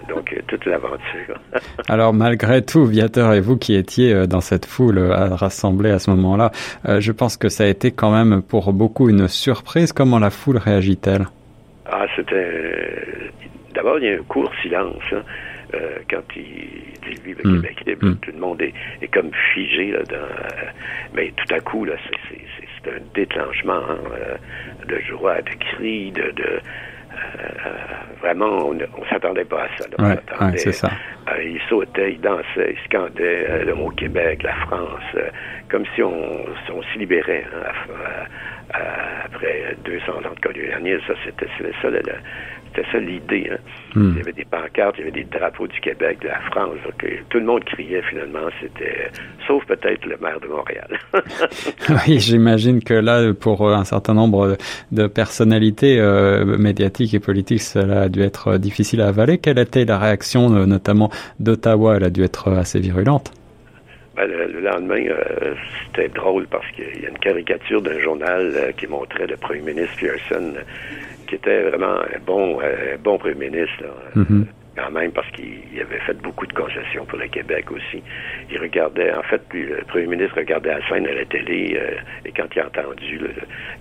donc 0.10 0.36
toute 0.48 0.66
l'aventure. 0.66 1.40
Alors 1.88 2.14
malgré 2.14 2.64
tout, 2.64 2.86
Viateur 2.86 3.34
et 3.34 3.42
vous 3.42 3.58
qui 3.58 3.76
étiez 3.76 4.28
dans 4.28 4.42
cette 4.42 4.66
foule 4.66 5.00
rassemblée 5.00 5.92
à 5.92 6.00
ce 6.00 6.10
moment-là, 6.12 6.52
je 7.00 7.12
pense 7.12 7.38
que 7.38 7.50
ça 7.50 7.66
a 7.66 7.68
été 7.68 7.92
quand 7.92 8.12
même 8.12 8.42
pour 8.42 8.74
beaucoup 8.74 9.10
une 9.10 9.28
surprise. 9.28 9.94
Comment 9.94 10.20
la 10.20 10.32
foule 10.32 10.58
réagit-elle? 10.58 11.28
Ah, 11.86 12.06
c'était 12.16 13.32
d'abord 13.74 14.00
il 14.00 14.06
y 14.06 14.10
a 14.10 14.14
un 14.14 14.24
court 14.24 14.52
silence. 14.62 15.04
Hein. 15.12 15.22
Euh, 15.74 15.98
quand 16.10 16.22
il 16.36 16.44
dit 16.44 17.22
lui, 17.24 17.36
le 17.44 17.62
Québec 17.62 18.02
mm. 18.02 18.16
tout 18.18 18.32
le 18.32 18.40
monde 18.40 18.62
est, 18.62 18.74
comme 19.12 19.32
figé 19.54 19.92
là, 19.92 20.04
dans, 20.04 20.16
euh, 20.16 20.70
mais 21.14 21.32
tout 21.36 21.54
à 21.54 21.60
coup 21.60 21.86
là, 21.86 21.94
c'est 22.30 22.90
un 22.90 23.00
déclenchement 23.16 23.82
hein, 23.90 23.98
euh, 24.14 24.36
de 24.86 25.00
joie, 25.02 25.42
de 25.42 25.50
cris, 25.50 26.12
de, 26.12 26.32
de 26.32 26.60
vraiment, 28.22 28.70
on 28.70 28.74
ne 28.74 28.86
s'attendait 29.10 29.46
pas 29.46 29.64
à 29.64 29.68
ça. 29.78 29.86
Là. 29.98 30.18
Ouais, 30.42 30.58
ça. 30.58 30.90
il 31.42 31.60
sautait, 31.70 32.14
il 32.14 32.22
dansait, 32.22 32.76
il 32.76 32.78
scandait 32.86 33.64
le 33.66 33.76
mot 33.76 33.90
Québec, 33.92 34.44
la 34.44 34.56
France, 34.66 35.16
comme 35.74 35.86
si 35.96 36.04
on, 36.04 36.14
on 36.14 36.84
s'y 36.84 37.00
libérait 37.00 37.46
hein, 37.52 38.78
après 39.26 39.76
200 39.84 40.12
ans 40.12 40.36
de 40.36 40.40
colonialisme. 40.40 41.02
Ça, 41.08 41.14
c'était 41.26 41.48
ça, 41.58 41.64
c'était 41.82 42.92
ça 42.92 43.00
l'idée. 43.00 43.50
Hein. 43.52 43.58
Hmm. 43.96 44.12
Il 44.12 44.18
y 44.18 44.22
avait 44.22 44.34
des 44.34 44.46
pancartes, 44.46 44.96
il 44.98 45.00
y 45.00 45.02
avait 45.02 45.24
des 45.24 45.24
drapeaux 45.24 45.66
du 45.68 45.80
Québec, 45.80 46.20
de 46.22 46.28
la 46.28 46.40
France. 46.52 46.78
tout 47.30 47.40
le 47.40 47.44
monde 47.44 47.64
criait 47.64 48.04
finalement. 48.08 48.48
C'était, 48.62 49.10
sauf 49.48 49.66
peut-être 49.66 50.06
le 50.06 50.16
maire 50.22 50.40
de 50.40 50.48
Montréal. 50.48 51.00
oui, 52.08 52.20
j'imagine 52.20 52.84
que 52.84 52.94
là, 52.94 53.34
pour 53.34 53.68
un 53.74 53.84
certain 53.84 54.14
nombre 54.14 54.58
de 54.92 55.08
personnalités 55.08 56.00
euh, 56.00 56.46
médiatiques 56.60 57.16
et 57.16 57.20
politiques, 57.20 57.64
cela 57.64 58.02
a 58.04 58.10
dû 58.10 58.22
être 58.22 58.60
difficile 58.60 59.02
à 59.02 59.08
avaler. 59.08 59.40
Quelle 59.40 59.58
était 59.58 59.86
la 59.86 59.98
réaction, 59.98 60.56
euh, 60.56 60.66
notamment 60.68 61.10
d'Ottawa? 61.40 61.96
Elle 61.98 62.04
a 62.04 62.10
dû 62.12 62.22
être 62.22 62.52
assez 62.52 62.80
virulente. 62.80 63.32
Ben, 64.16 64.28
le, 64.28 64.60
lendemain, 64.60 65.06
euh, 65.08 65.56
c'était 65.86 66.10
drôle 66.10 66.46
parce 66.48 66.70
qu'il 66.72 67.02
y 67.02 67.06
a 67.06 67.10
une 67.10 67.18
caricature 67.18 67.82
d'un 67.82 68.00
journal 68.00 68.74
qui 68.78 68.86
montrait 68.86 69.26
le 69.26 69.38
premier 69.38 69.62
ministre 69.62 69.96
Pearson 69.98 70.54
qui 71.28 71.36
était 71.36 71.64
vraiment 71.64 72.00
un 72.02 72.20
bon, 72.26 72.60
euh, 72.62 72.98
bon 73.04 73.18
premier 73.18 73.50
ministre. 73.50 73.84
Mm-hmm 74.16 74.46
quand 74.76 74.92
même, 74.92 75.12
parce 75.12 75.30
qu'il 75.32 75.80
avait 75.80 76.00
fait 76.00 76.18
beaucoup 76.22 76.46
de 76.46 76.54
concessions 76.54 77.06
pour 77.06 77.18
le 77.18 77.28
Québec 77.28 77.72
aussi. 77.72 78.04
Il 78.50 78.60
regardait, 78.60 79.14
en 79.14 79.24
fait, 79.24 79.42
puis 79.50 79.66
le 79.66 79.84
premier 79.88 80.08
ministre 80.08 80.38
regardait 80.38 80.74
la 80.74 80.88
scène 80.88 81.08
à 81.08 81.14
la 81.14 81.26
télé, 81.26 81.78
euh, 81.78 82.00
et 82.26 82.32
quand 82.32 82.48
il 82.56 82.60
a 82.60 82.68
entendu 82.68 83.18
le, 83.18 83.30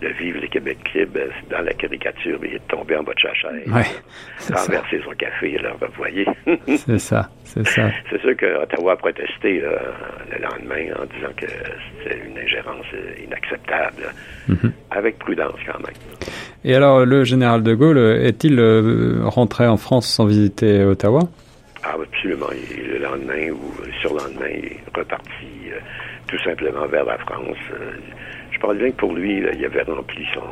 le 0.01 0.13
Vive 0.15 0.41
le 0.41 0.49
Québec 0.49 0.79
libre 0.95 1.13
euh, 1.17 1.29
dans 1.51 1.63
la 1.63 1.73
caricature, 1.73 2.39
il 2.43 2.55
est 2.55 2.69
tombé 2.69 2.97
en 2.97 3.03
bas 3.03 3.15
de 3.15 3.21
sa 3.21 3.35
chaise, 3.35 3.67
ouais, 3.67 4.55
renversé 4.55 5.01
son 5.05 5.13
café, 5.13 5.59
là, 5.59 5.73
vous 5.81 5.87
voyez. 5.97 6.27
c'est 6.67 6.99
ça, 6.99 7.29
c'est 7.45 7.67
ça. 7.67 7.91
C'est 8.11 8.21
sûr 8.21 8.37
qu'Ottawa 8.37 8.93
a 8.93 8.97
protesté 8.97 9.61
le 9.61 10.39
lendemain 10.43 10.93
en 11.01 11.07
disant 11.07 11.33
que 11.37 11.47
c'était 12.03 12.19
une 12.27 12.39
ingérence 12.39 12.87
inacceptable, 13.23 14.13
mm-hmm. 14.49 14.73
avec 14.91 15.19
prudence 15.19 15.59
quand 15.67 15.79
même. 15.79 15.97
Et 16.65 16.75
alors, 16.75 17.05
le 17.05 17.25
général 17.25 17.63
de 17.63 17.75
Gaulle 17.75 17.99
est-il 17.99 18.59
euh, 18.61 19.21
rentré 19.25 19.67
en 19.67 19.77
France 19.77 20.07
sans 20.07 20.27
visiter 20.27 20.85
Ottawa? 20.85 21.21
Ah, 21.83 21.97
absolument. 22.01 22.47
le 22.51 22.99
lendemain 22.99 23.51
ou 23.51 23.83
le 23.85 23.93
surlendemain, 24.01 24.47
il 24.49 24.67
est 24.67 24.81
reparti 24.97 25.49
euh, 25.67 25.81
tout 26.29 26.39
simplement 26.45 26.87
vers 26.87 27.05
la 27.05 27.19
France. 27.19 27.57
Euh, 27.73 27.91
je 28.53 28.61
parle 28.61 28.79
bien 28.79 28.91
que 28.93 28.97
pour 28.97 29.13
lui, 29.13 29.39
il 29.39 29.65
avait 29.65 29.83
rempli 29.83 30.25
son, 30.33 30.43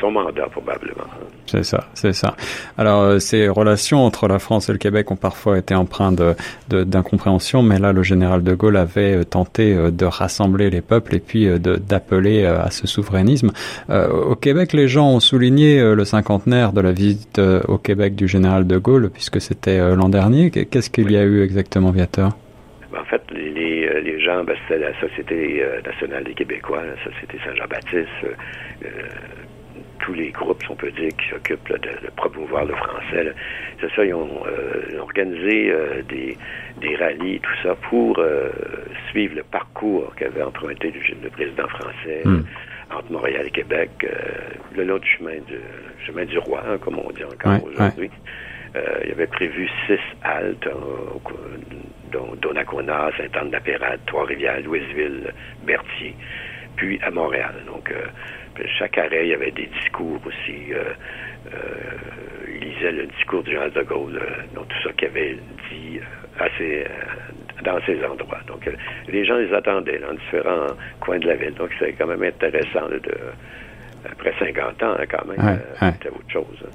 son 0.00 0.10
mandat 0.10 0.46
probablement. 0.50 1.04
C'est 1.46 1.64
ça, 1.64 1.88
c'est 1.94 2.12
ça. 2.12 2.36
Alors 2.76 3.02
euh, 3.02 3.18
ces 3.18 3.48
relations 3.48 4.04
entre 4.04 4.28
la 4.28 4.38
France 4.38 4.68
et 4.68 4.72
le 4.72 4.78
Québec 4.78 5.10
ont 5.10 5.16
parfois 5.16 5.58
été 5.58 5.74
empreintes 5.74 6.20
d'incompréhension, 6.68 7.62
mais 7.62 7.78
là 7.78 7.92
le 7.92 8.02
général 8.02 8.42
de 8.42 8.54
Gaulle 8.54 8.76
avait 8.76 9.16
euh, 9.16 9.24
tenté 9.24 9.74
euh, 9.74 9.90
de 9.90 10.04
rassembler 10.04 10.68
les 10.68 10.82
peuples 10.82 11.16
et 11.16 11.20
puis 11.20 11.48
d'appeler 11.58 12.44
à 12.44 12.70
ce 12.70 12.86
souverainisme. 12.86 13.50
au 13.88 14.34
Québec, 14.34 14.72
les 14.72 14.88
gens 14.88 15.08
ont 15.10 15.20
souligné 15.20 15.80
le 15.94 16.04
cinquantenaire 16.04 16.72
de 16.72 16.80
la 16.80 16.92
visite 16.92 17.40
au 17.68 17.78
Québec 17.78 18.14
du 18.14 18.28
général 18.28 18.66
de 18.66 18.78
Gaulle, 18.78 19.10
puisque 19.10 19.40
c'était 19.40 19.78
l'an 19.94 20.08
dernier. 20.08 20.50
Qu'est-ce 20.50 20.90
qu'il 20.90 21.10
y 21.10 21.16
a 21.16 21.22
eu 21.22 21.42
exactement, 21.42 21.90
Viateur? 21.90 22.32
En 22.96 23.04
fait, 23.04 23.22
les, 23.32 24.00
les 24.00 24.20
gens, 24.20 24.44
ben, 24.44 24.56
c'était 24.66 24.80
la 24.80 24.98
Société 25.00 25.64
nationale 25.84 26.24
des 26.24 26.34
Québécois, 26.34 26.82
la 26.84 27.10
Société 27.10 27.38
Saint-Jean-Baptiste 27.44 28.08
tous 29.98 30.14
les 30.14 30.30
groupes, 30.30 30.62
on 30.68 30.74
peut 30.74 30.90
dire, 30.92 31.10
qui 31.16 31.28
s'occupent 31.28 31.68
de, 31.68 32.10
promouvoir 32.16 32.64
le 32.64 32.74
français. 32.74 33.32
C'est 33.80 33.90
ça, 33.94 34.04
ils 34.04 34.14
ont, 34.14 34.42
euh, 34.46 34.98
organisé 34.98 35.70
euh, 35.70 36.02
des, 36.08 36.36
des 36.80 36.96
rallyes, 36.96 37.40
tout 37.40 37.62
ça, 37.62 37.74
pour 37.88 38.18
euh, 38.18 38.50
suivre 39.10 39.36
le 39.36 39.42
parcours 39.44 40.14
qu'avait 40.16 40.42
emprunté 40.42 40.92
le, 40.92 41.28
président 41.30 41.68
français 41.68 42.22
hmm. 42.24 42.42
entre 42.90 43.12
Montréal 43.12 43.46
et 43.46 43.50
Québec, 43.50 43.90
le 44.76 44.84
long 44.84 44.98
du 44.98 45.08
chemin 45.08 45.38
du, 45.46 45.58
chemin 46.06 46.24
du 46.24 46.38
roi, 46.38 46.62
hein, 46.66 46.78
comme 46.78 46.98
on 46.98 47.10
dit 47.10 47.24
encore 47.24 47.62
aujourd'hui. 47.64 48.10
il 48.74 49.08
y 49.08 49.12
avait 49.12 49.26
prévu 49.26 49.68
six 49.86 50.00
haltes, 50.22 50.68
dont 52.12 52.34
Donnacona, 52.40 53.10
Sainte-Anne-de-la-Pérade, 53.16 54.00
Trois-Rivières, 54.06 54.60
Louisville, 54.62 55.32
Berthier, 55.64 56.14
puis 56.76 56.98
à 57.02 57.10
Montréal. 57.10 57.54
Donc, 57.66 57.92
arrêt, 58.96 59.24
il 59.24 59.28
y 59.28 59.34
avait 59.34 59.50
des 59.50 59.66
discours 59.66 60.20
aussi. 60.26 60.72
Euh, 60.72 60.84
euh, 61.54 61.58
il 62.48 62.68
lisait 62.68 62.92
le 62.92 63.06
discours 63.06 63.42
du 63.42 63.50
général 63.50 63.72
de 63.72 63.82
Gaulle, 63.82 64.16
euh, 64.16 64.54
donc 64.54 64.68
tout 64.68 64.76
ça 64.84 64.92
qu'il 64.92 65.08
avait 65.08 65.38
dit 65.70 66.00
assez 66.38 66.86
dans 67.64 67.78
ces 67.86 68.04
endroits. 68.04 68.38
Donc, 68.46 68.70
les 69.08 69.24
gens 69.24 69.36
les 69.36 69.52
attendaient 69.52 69.98
dans 69.98 70.14
différents 70.14 70.66
coins 71.00 71.18
de 71.18 71.26
la 71.26 71.34
ville. 71.34 71.54
Donc, 71.54 71.70
c'est 71.78 71.92
quand 71.94 72.06
même 72.06 72.22
intéressant 72.22 72.88
de 72.88 73.00
après 74.08 74.32
50 74.38 74.82
ans, 74.84 74.94
quand 75.10 75.26
même, 75.26 75.58
c'était 75.80 76.08
autre 76.08 76.30
chose. 76.32 76.44
Hein. 76.64 76.68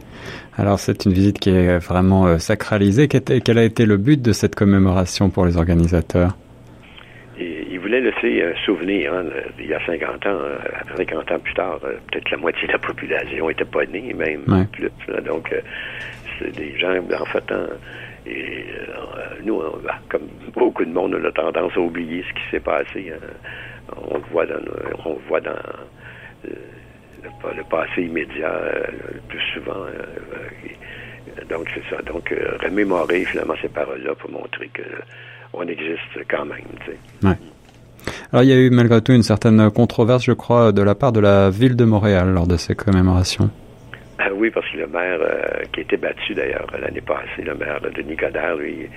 Alors, 0.57 0.77
c'est 0.77 1.05
une 1.05 1.13
visite 1.13 1.39
qui 1.39 1.51
est 1.51 1.77
vraiment 1.77 2.37
sacralisée. 2.37 3.07
Quel 3.07 3.57
a 3.57 3.63
été 3.63 3.85
le 3.85 3.95
but 3.95 4.21
de 4.21 4.33
cette 4.33 4.55
commémoration 4.55 5.29
pour 5.29 5.45
les 5.45 5.55
organisateurs? 5.55 6.35
Voulait 7.93 8.11
laisser 8.11 8.43
un 8.43 8.55
souvenir, 8.65 9.13
hein, 9.13 9.25
il 9.59 9.67
y 9.67 9.73
a 9.73 9.85
50 9.85 10.25
ans, 10.25 10.39
50 10.97 11.31
euh, 11.31 11.35
ans 11.35 11.39
plus 11.39 11.53
tard, 11.53 11.79
euh, 11.83 11.93
peut-être 12.11 12.31
la 12.31 12.37
moitié 12.37 12.67
de 12.67 12.73
la 12.73 12.79
population 12.79 13.47
n'était 13.47 13.65
pas 13.65 13.85
née, 13.85 14.13
même 14.13 14.67
plus. 14.71 14.89
donc, 15.23 15.51
euh, 15.51 15.61
c'est 16.39 16.51
des 16.55 16.77
gens, 16.77 16.95
en 16.97 17.25
fait, 17.25 17.51
hein, 17.51 17.67
et 18.25 18.65
nous, 19.43 19.61
bah, 19.83 19.99
comme 20.09 20.27
beaucoup 20.53 20.85
de 20.85 20.91
monde, 20.91 21.19
on 21.21 21.25
a 21.25 21.31
tendance 21.31 21.73
à 21.75 21.79
oublier 21.79 22.23
ce 22.27 22.33
qui 22.33 22.51
s'est 22.51 22.59
passé. 22.61 23.11
Hein. 23.13 23.95
On 24.09 24.15
le 24.15 24.23
voit 24.31 24.45
dans, 24.45 24.55
on 25.05 25.15
voit 25.27 25.41
dans 25.41 25.51
le, 26.45 27.63
passé 27.69 28.03
immédiat 28.03 28.61
le 29.13 29.19
plus 29.27 29.41
souvent. 29.53 29.85
donc, 31.49 31.69
c'est 31.73 31.83
ça. 31.93 32.01
Donc, 32.03 32.33
remémorer 32.63 33.25
finalement 33.25 33.55
ces 33.61 33.67
paroles-là 33.67 34.15
pour 34.15 34.31
montrer 34.31 34.69
que 34.69 34.83
on 35.51 35.67
existe 35.67 35.99
quand 36.29 36.45
même. 36.45 36.63
Tu 36.85 36.91
sais. 36.91 37.37
Alors 38.33 38.43
il 38.43 38.49
y 38.49 38.53
a 38.53 38.57
eu 38.57 38.71
malgré 38.71 38.99
tout 38.99 39.11
une 39.13 39.21
certaine 39.21 39.69
controverse, 39.69 40.23
je 40.23 40.31
crois, 40.31 40.71
de 40.71 40.81
la 40.81 40.95
part 40.95 41.11
de 41.11 41.19
la 41.19 41.51
ville 41.51 41.75
de 41.75 41.85
Montréal 41.85 42.33
lors 42.33 42.47
de 42.47 42.57
ces 42.57 42.73
commémorations. 42.73 43.51
Ah 44.17 44.29
oui, 44.33 44.49
parce 44.49 44.67
que 44.71 44.77
le 44.77 44.87
maire, 44.87 45.19
euh, 45.21 45.61
qui 45.71 45.81
été 45.81 45.97
battu 45.97 46.33
d'ailleurs 46.33 46.65
l'année 46.81 47.01
passée, 47.01 47.43
le 47.45 47.53
maire 47.53 47.79
de 47.79 48.01
Nicodère, 48.01 48.55
lui, 48.55 48.89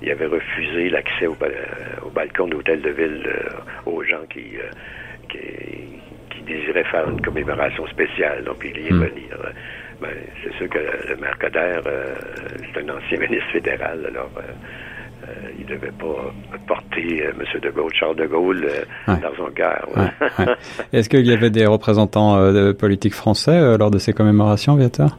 il 0.00 0.10
avait 0.10 0.24
refusé 0.24 0.88
l'accès 0.88 1.26
au, 1.26 1.36
balcon 2.14 2.46
de 2.46 2.54
l'hôtel 2.54 2.80
de 2.80 2.88
ville 2.88 3.26
euh, 3.26 3.90
aux 3.90 4.02
gens 4.04 4.24
qui, 4.32 4.56
euh, 4.56 4.70
qui, 5.28 6.42
désiraient 6.46 6.84
faire 6.84 7.10
une 7.10 7.20
commémoration 7.20 7.86
spéciale. 7.88 8.42
Donc 8.44 8.64
il 8.64 8.80
y 8.80 8.86
est 8.86 8.90
hmm. 8.90 9.00
venu. 9.00 9.22
Ben, 10.00 10.08
c'est 10.42 10.54
sûr 10.54 10.66
que 10.70 10.78
le 10.78 11.16
maire 11.16 11.36
Coder, 11.38 11.80
c'est 12.72 12.80
un 12.80 12.96
ancien 12.96 13.18
ministre 13.28 13.50
fédéral, 13.52 13.98
alors 14.08 14.30
euh, 15.28 15.50
il 15.58 15.66
ne 15.66 15.70
devait 15.70 15.92
pas 15.92 16.32
porter 16.66 17.26
euh, 17.26 17.32
M. 17.38 17.60
de 17.60 17.70
Gaulle, 17.70 17.92
Charles 17.94 18.16
de 18.16 18.26
Gaulle, 18.26 18.64
euh, 18.64 19.14
dans 19.16 19.34
son 19.36 19.50
cœur. 19.52 19.86
Est-ce 20.92 21.08
qu'il 21.08 21.26
y 21.26 21.32
avait 21.32 21.50
des 21.50 21.66
représentants 21.66 22.52
de 22.52 22.72
politiques 22.72 23.14
français 23.14 23.76
lors 23.78 23.90
de 23.90 23.98
ces 23.98 24.12
commémorations, 24.12 24.76
Viateur? 24.76 25.16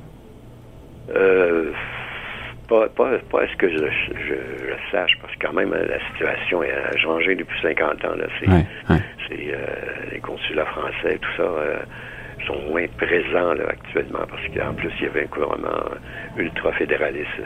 pas, 2.67 2.87
pas, 2.89 3.17
pas 3.31 3.43
est-ce 3.45 3.57
que 3.57 3.67
je, 3.67 3.77
je, 3.77 4.91
sache, 4.91 5.17
parce 5.21 5.33
que 5.35 5.47
quand 5.47 5.53
même 5.53 5.71
la 5.73 5.99
situation 6.11 6.61
a 6.61 6.95
changé 6.97 7.35
depuis 7.35 7.59
50 7.63 8.05
ans. 8.05 8.15
Là. 8.15 8.27
C'est, 9.27 9.35
les 10.11 10.19
consulats 10.19 10.65
français, 10.65 11.17
tout 11.19 11.29
ça, 11.37 11.49
sont 12.45 12.61
moins 12.69 12.85
présents 12.97 13.53
là, 13.53 13.69
actuellement, 13.69 14.25
parce 14.29 14.43
qu'en 14.55 14.73
plus, 14.75 14.91
il 14.99 15.05
y 15.05 15.07
avait 15.07 15.23
un 15.23 15.27
gouvernement 15.27 15.83
ultra-fédéraliste 16.37 17.41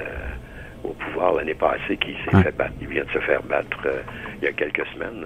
au 0.83 0.93
pouvoir 0.93 1.33
l'année 1.35 1.53
passée 1.53 1.97
qui 1.97 2.13
s'est 2.23 2.43
fait 2.43 2.55
battre. 2.55 2.73
Il 2.81 2.87
vient 2.87 3.03
de 3.03 3.11
se 3.11 3.19
faire 3.19 3.41
battre 3.43 3.77
euh, 3.85 4.01
il 4.41 4.45
y 4.45 4.47
a 4.47 4.51
quelques 4.51 4.85
semaines. 4.93 5.25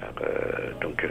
Euh, 0.00 0.72
donc, 0.80 1.02
euh, 1.02 1.08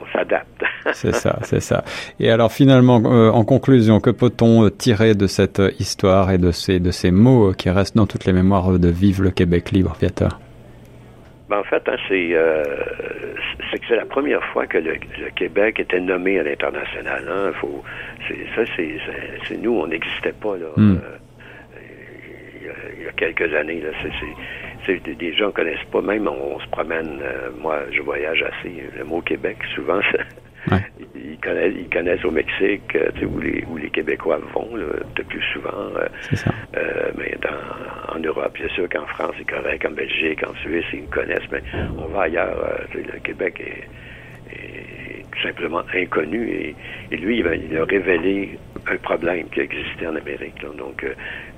on 0.00 0.16
s'adapte. 0.16 0.64
c'est 0.92 1.14
ça, 1.14 1.38
c'est 1.42 1.60
ça. 1.60 1.84
Et 2.18 2.30
alors 2.30 2.50
finalement, 2.50 2.96
en 2.96 3.44
conclusion, 3.44 4.00
que 4.00 4.10
peut-on 4.10 4.70
tirer 4.70 5.14
de 5.14 5.26
cette 5.26 5.60
histoire 5.78 6.30
et 6.30 6.38
de 6.38 6.50
ces, 6.50 6.80
de 6.80 6.90
ces 6.90 7.10
mots 7.10 7.52
qui 7.52 7.68
restent 7.68 7.96
dans 7.96 8.06
toutes 8.06 8.24
les 8.24 8.32
mémoires 8.32 8.78
de 8.78 8.88
Vive 8.88 9.22
le 9.22 9.30
Québec 9.30 9.70
libre, 9.70 9.94
Viateur? 10.00 10.40
Ben, 11.50 11.58
en 11.58 11.64
fait, 11.64 11.82
hein, 11.88 11.96
c'est 12.08 12.34
c'est 13.70 13.78
que 13.78 13.84
c'est 13.88 13.96
la 13.96 14.06
première 14.06 14.42
fois 14.52 14.66
que 14.66 14.78
le, 14.78 14.96
Québec 15.36 15.80
était 15.80 16.00
nommé 16.00 16.38
à 16.38 16.42
l'international. 16.42 17.24
Hein. 17.28 17.52
Faut, 17.60 17.82
ça, 18.54 18.62
c'est 18.76 19.56
nous, 19.56 19.72
on 19.72 19.86
n'existait 19.86 20.32
pas 20.32 20.56
là. 20.56 20.68
Hmm. 20.76 20.98
Il, 23.00 23.06
y 23.06 23.08
a, 23.08 23.12
quelques 23.12 23.52
années. 23.54 23.80
Là, 23.80 23.90
c'est 24.86 25.02
des 25.02 25.32
gens 25.34 25.50
connaissent 25.50 25.84
pas. 25.90 26.00
Même 26.02 26.28
on, 26.28 26.60
se 26.60 26.68
promène. 26.68 27.20
moi, 27.58 27.80
je 27.90 28.02
voyage 28.02 28.42
assez. 28.42 28.84
Le 28.96 29.04
mot 29.04 29.20
Québec, 29.20 29.58
souvent, 29.74 30.00
ils, 31.14 31.38
connaissent, 31.38 31.74
ils, 31.76 31.88
connaissent, 31.88 32.24
au 32.24 32.30
Mexique, 32.30 32.94
euh, 32.94 33.10
où, 33.26 33.40
les, 33.40 33.64
où 33.68 33.76
les 33.76 33.90
Québécois 33.90 34.38
vont, 34.54 34.76
de 34.76 35.22
plus 35.22 35.42
souvent. 35.52 35.70
Euh, 35.96 36.08
euh, 36.76 37.10
mais 37.16 37.36
dans, 37.40 38.14
en 38.14 38.18
Europe, 38.18 38.54
bien 38.54 38.68
sûr 38.68 38.88
qu'en 38.88 39.06
France, 39.06 39.34
c'est 39.38 39.48
correct, 39.48 39.84
en 39.86 39.92
Belgique, 39.92 40.42
en 40.46 40.54
Suisse, 40.56 40.84
ils 40.92 41.06
connaissent, 41.06 41.50
mais 41.50 41.62
on 41.98 42.06
va 42.08 42.22
ailleurs. 42.22 42.80
le 42.94 43.18
Québec 43.20 43.60
est, 43.60 43.88
tout 45.32 45.42
simplement 45.42 45.82
inconnu 45.94 46.74
et, 47.10 47.16
lui, 47.16 47.38
il, 47.38 47.76
a 47.76 47.84
révélé 47.84 48.58
un 48.86 48.96
problème 48.98 49.48
qui 49.50 49.60
existait 49.60 50.06
en 50.06 50.16
Amérique. 50.16 50.60
Donc, 50.76 51.04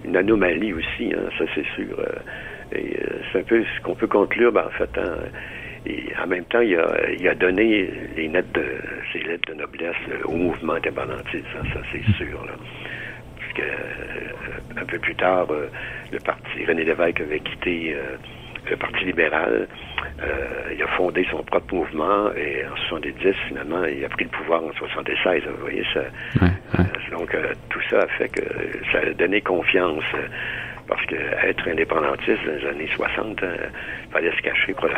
une 0.05 0.17
anomalie 0.17 0.73
aussi, 0.73 1.13
hein, 1.15 1.29
ça 1.39 1.45
c'est 1.55 1.67
sûr. 1.75 1.97
et 2.75 2.97
c'est 3.33 3.41
un 3.41 3.43
peu 3.43 3.65
ce 3.65 3.83
qu'on 3.83 3.95
peut 3.95 4.07
conclure, 4.07 4.53
ben, 4.53 4.65
en 4.67 4.71
fait. 4.71 4.91
Hein, 4.99 5.17
et 5.85 6.13
en 6.23 6.27
même 6.29 6.45
temps, 6.45 6.61
il 6.61 6.77
a, 6.77 7.11
il 7.11 7.27
a 7.27 7.35
donné 7.35 7.91
les 8.17 8.29
lettres 8.29 8.53
de, 8.55 8.65
ses 9.13 9.19
lettres 9.21 9.53
de 9.53 9.55
noblesse 9.55 9.97
au 10.25 10.37
mouvement 10.37 10.75
indépendantiste, 10.75 11.47
ça, 11.53 11.63
ça 11.75 11.81
c'est 11.91 12.05
sûr. 12.13 12.45
Là. 12.47 12.53
Puisque 13.37 13.61
euh, 13.61 14.81
un 14.81 14.85
peu 14.85 14.99
plus 14.99 15.15
tard, 15.17 15.49
euh, 15.51 15.69
le 16.13 16.19
parti 16.21 16.65
René 16.67 16.85
Lévesque 16.85 17.21
avait 17.21 17.41
quitté 17.41 17.95
euh, 17.97 18.17
le 18.71 18.77
Parti 18.77 19.05
libéral. 19.05 19.69
il 20.73 20.83
a 20.83 20.87
fondé 20.97 21.27
son 21.31 21.43
propre 21.43 21.75
mouvement 21.75 22.33
et 22.35 22.65
en 22.67 22.77
70, 22.89 23.35
finalement, 23.49 23.85
il 23.85 24.05
a 24.05 24.09
pris 24.09 24.25
le 24.25 24.31
pouvoir 24.31 24.63
en 24.63 24.73
76. 24.73 25.43
Vous 25.45 25.63
voyez 25.63 25.85
ça. 25.93 26.05
donc 27.11 27.37
tout 27.69 27.81
ça 27.91 28.01
a 28.01 28.07
fait 28.19 28.29
que 28.29 28.43
ça 28.91 28.99
a 28.99 29.13
donné 29.13 29.41
confiance 29.41 30.05
parce 30.89 31.05
que 31.07 31.15
être 31.15 31.69
indépendantiste 31.69 32.45
dans 32.45 32.53
les 32.53 32.67
années 32.67 32.91
60, 32.95 33.41
il 33.43 34.13
fallait 34.13 34.37
se 34.37 34.43
cacher 34.43 34.75
pour 34.75 34.89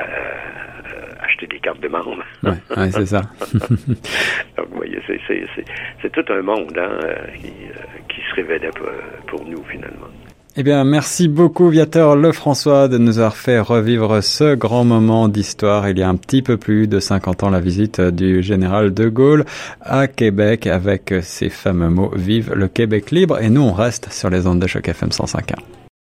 acheter 1.25 1.47
des 1.47 1.59
cartes 1.59 1.80
de 1.80 1.88
membres. 1.88 2.25
Oui, 2.42 2.52
ouais, 2.76 2.90
c'est 2.90 3.06
ça. 3.06 3.23
Donc, 4.56 4.68
vous 4.71 4.76
voyez, 4.76 5.00
c'est 5.06 6.12
tout 6.12 6.33
un 6.33 6.42
monde 6.42 6.76
hein, 6.78 6.99
qui, 7.37 7.49
euh, 7.49 7.83
qui, 8.09 8.21
se 8.21 8.35
révélait 8.35 8.71
pour, 8.71 8.88
pour 9.26 9.44
nous, 9.44 9.62
finalement. 9.64 10.09
Eh 10.56 10.62
bien, 10.62 10.84
merci 10.84 11.26
beaucoup, 11.26 11.68
Viateur 11.68 12.14
Lefrançois, 12.14 12.87
de 12.87 12.96
nous 12.96 13.18
avoir 13.18 13.37
fait 13.37 13.58
revivre 13.58 14.23
ce 14.23 14.54
grand 14.54 14.84
moment 14.84 15.26
d'histoire. 15.26 15.88
Il 15.88 15.99
y 15.99 16.02
a 16.02 16.08
un 16.08 16.14
petit 16.14 16.42
peu 16.42 16.56
plus 16.56 16.87
de 16.87 17.00
50 17.00 17.42
ans, 17.42 17.50
la 17.50 17.58
visite 17.58 18.00
du 18.00 18.40
général 18.40 18.94
de 18.94 19.08
Gaulle 19.08 19.46
à 19.80 20.06
Québec 20.06 20.68
avec 20.68 21.12
ses 21.23 21.49
fameux 21.49 21.90
mots 21.90 22.12
Vive 22.14 22.52
le 22.54 22.68
Québec 22.68 23.11
libre. 23.11 23.42
Et 23.42 23.50
nous, 23.50 23.62
on 23.62 23.73
reste 23.73 24.12
sur 24.12 24.30
les 24.30 24.46
ondes 24.46 24.61
de 24.61 24.68
choc 24.68 24.87
FM 24.87 25.08
105.1. 25.08 25.84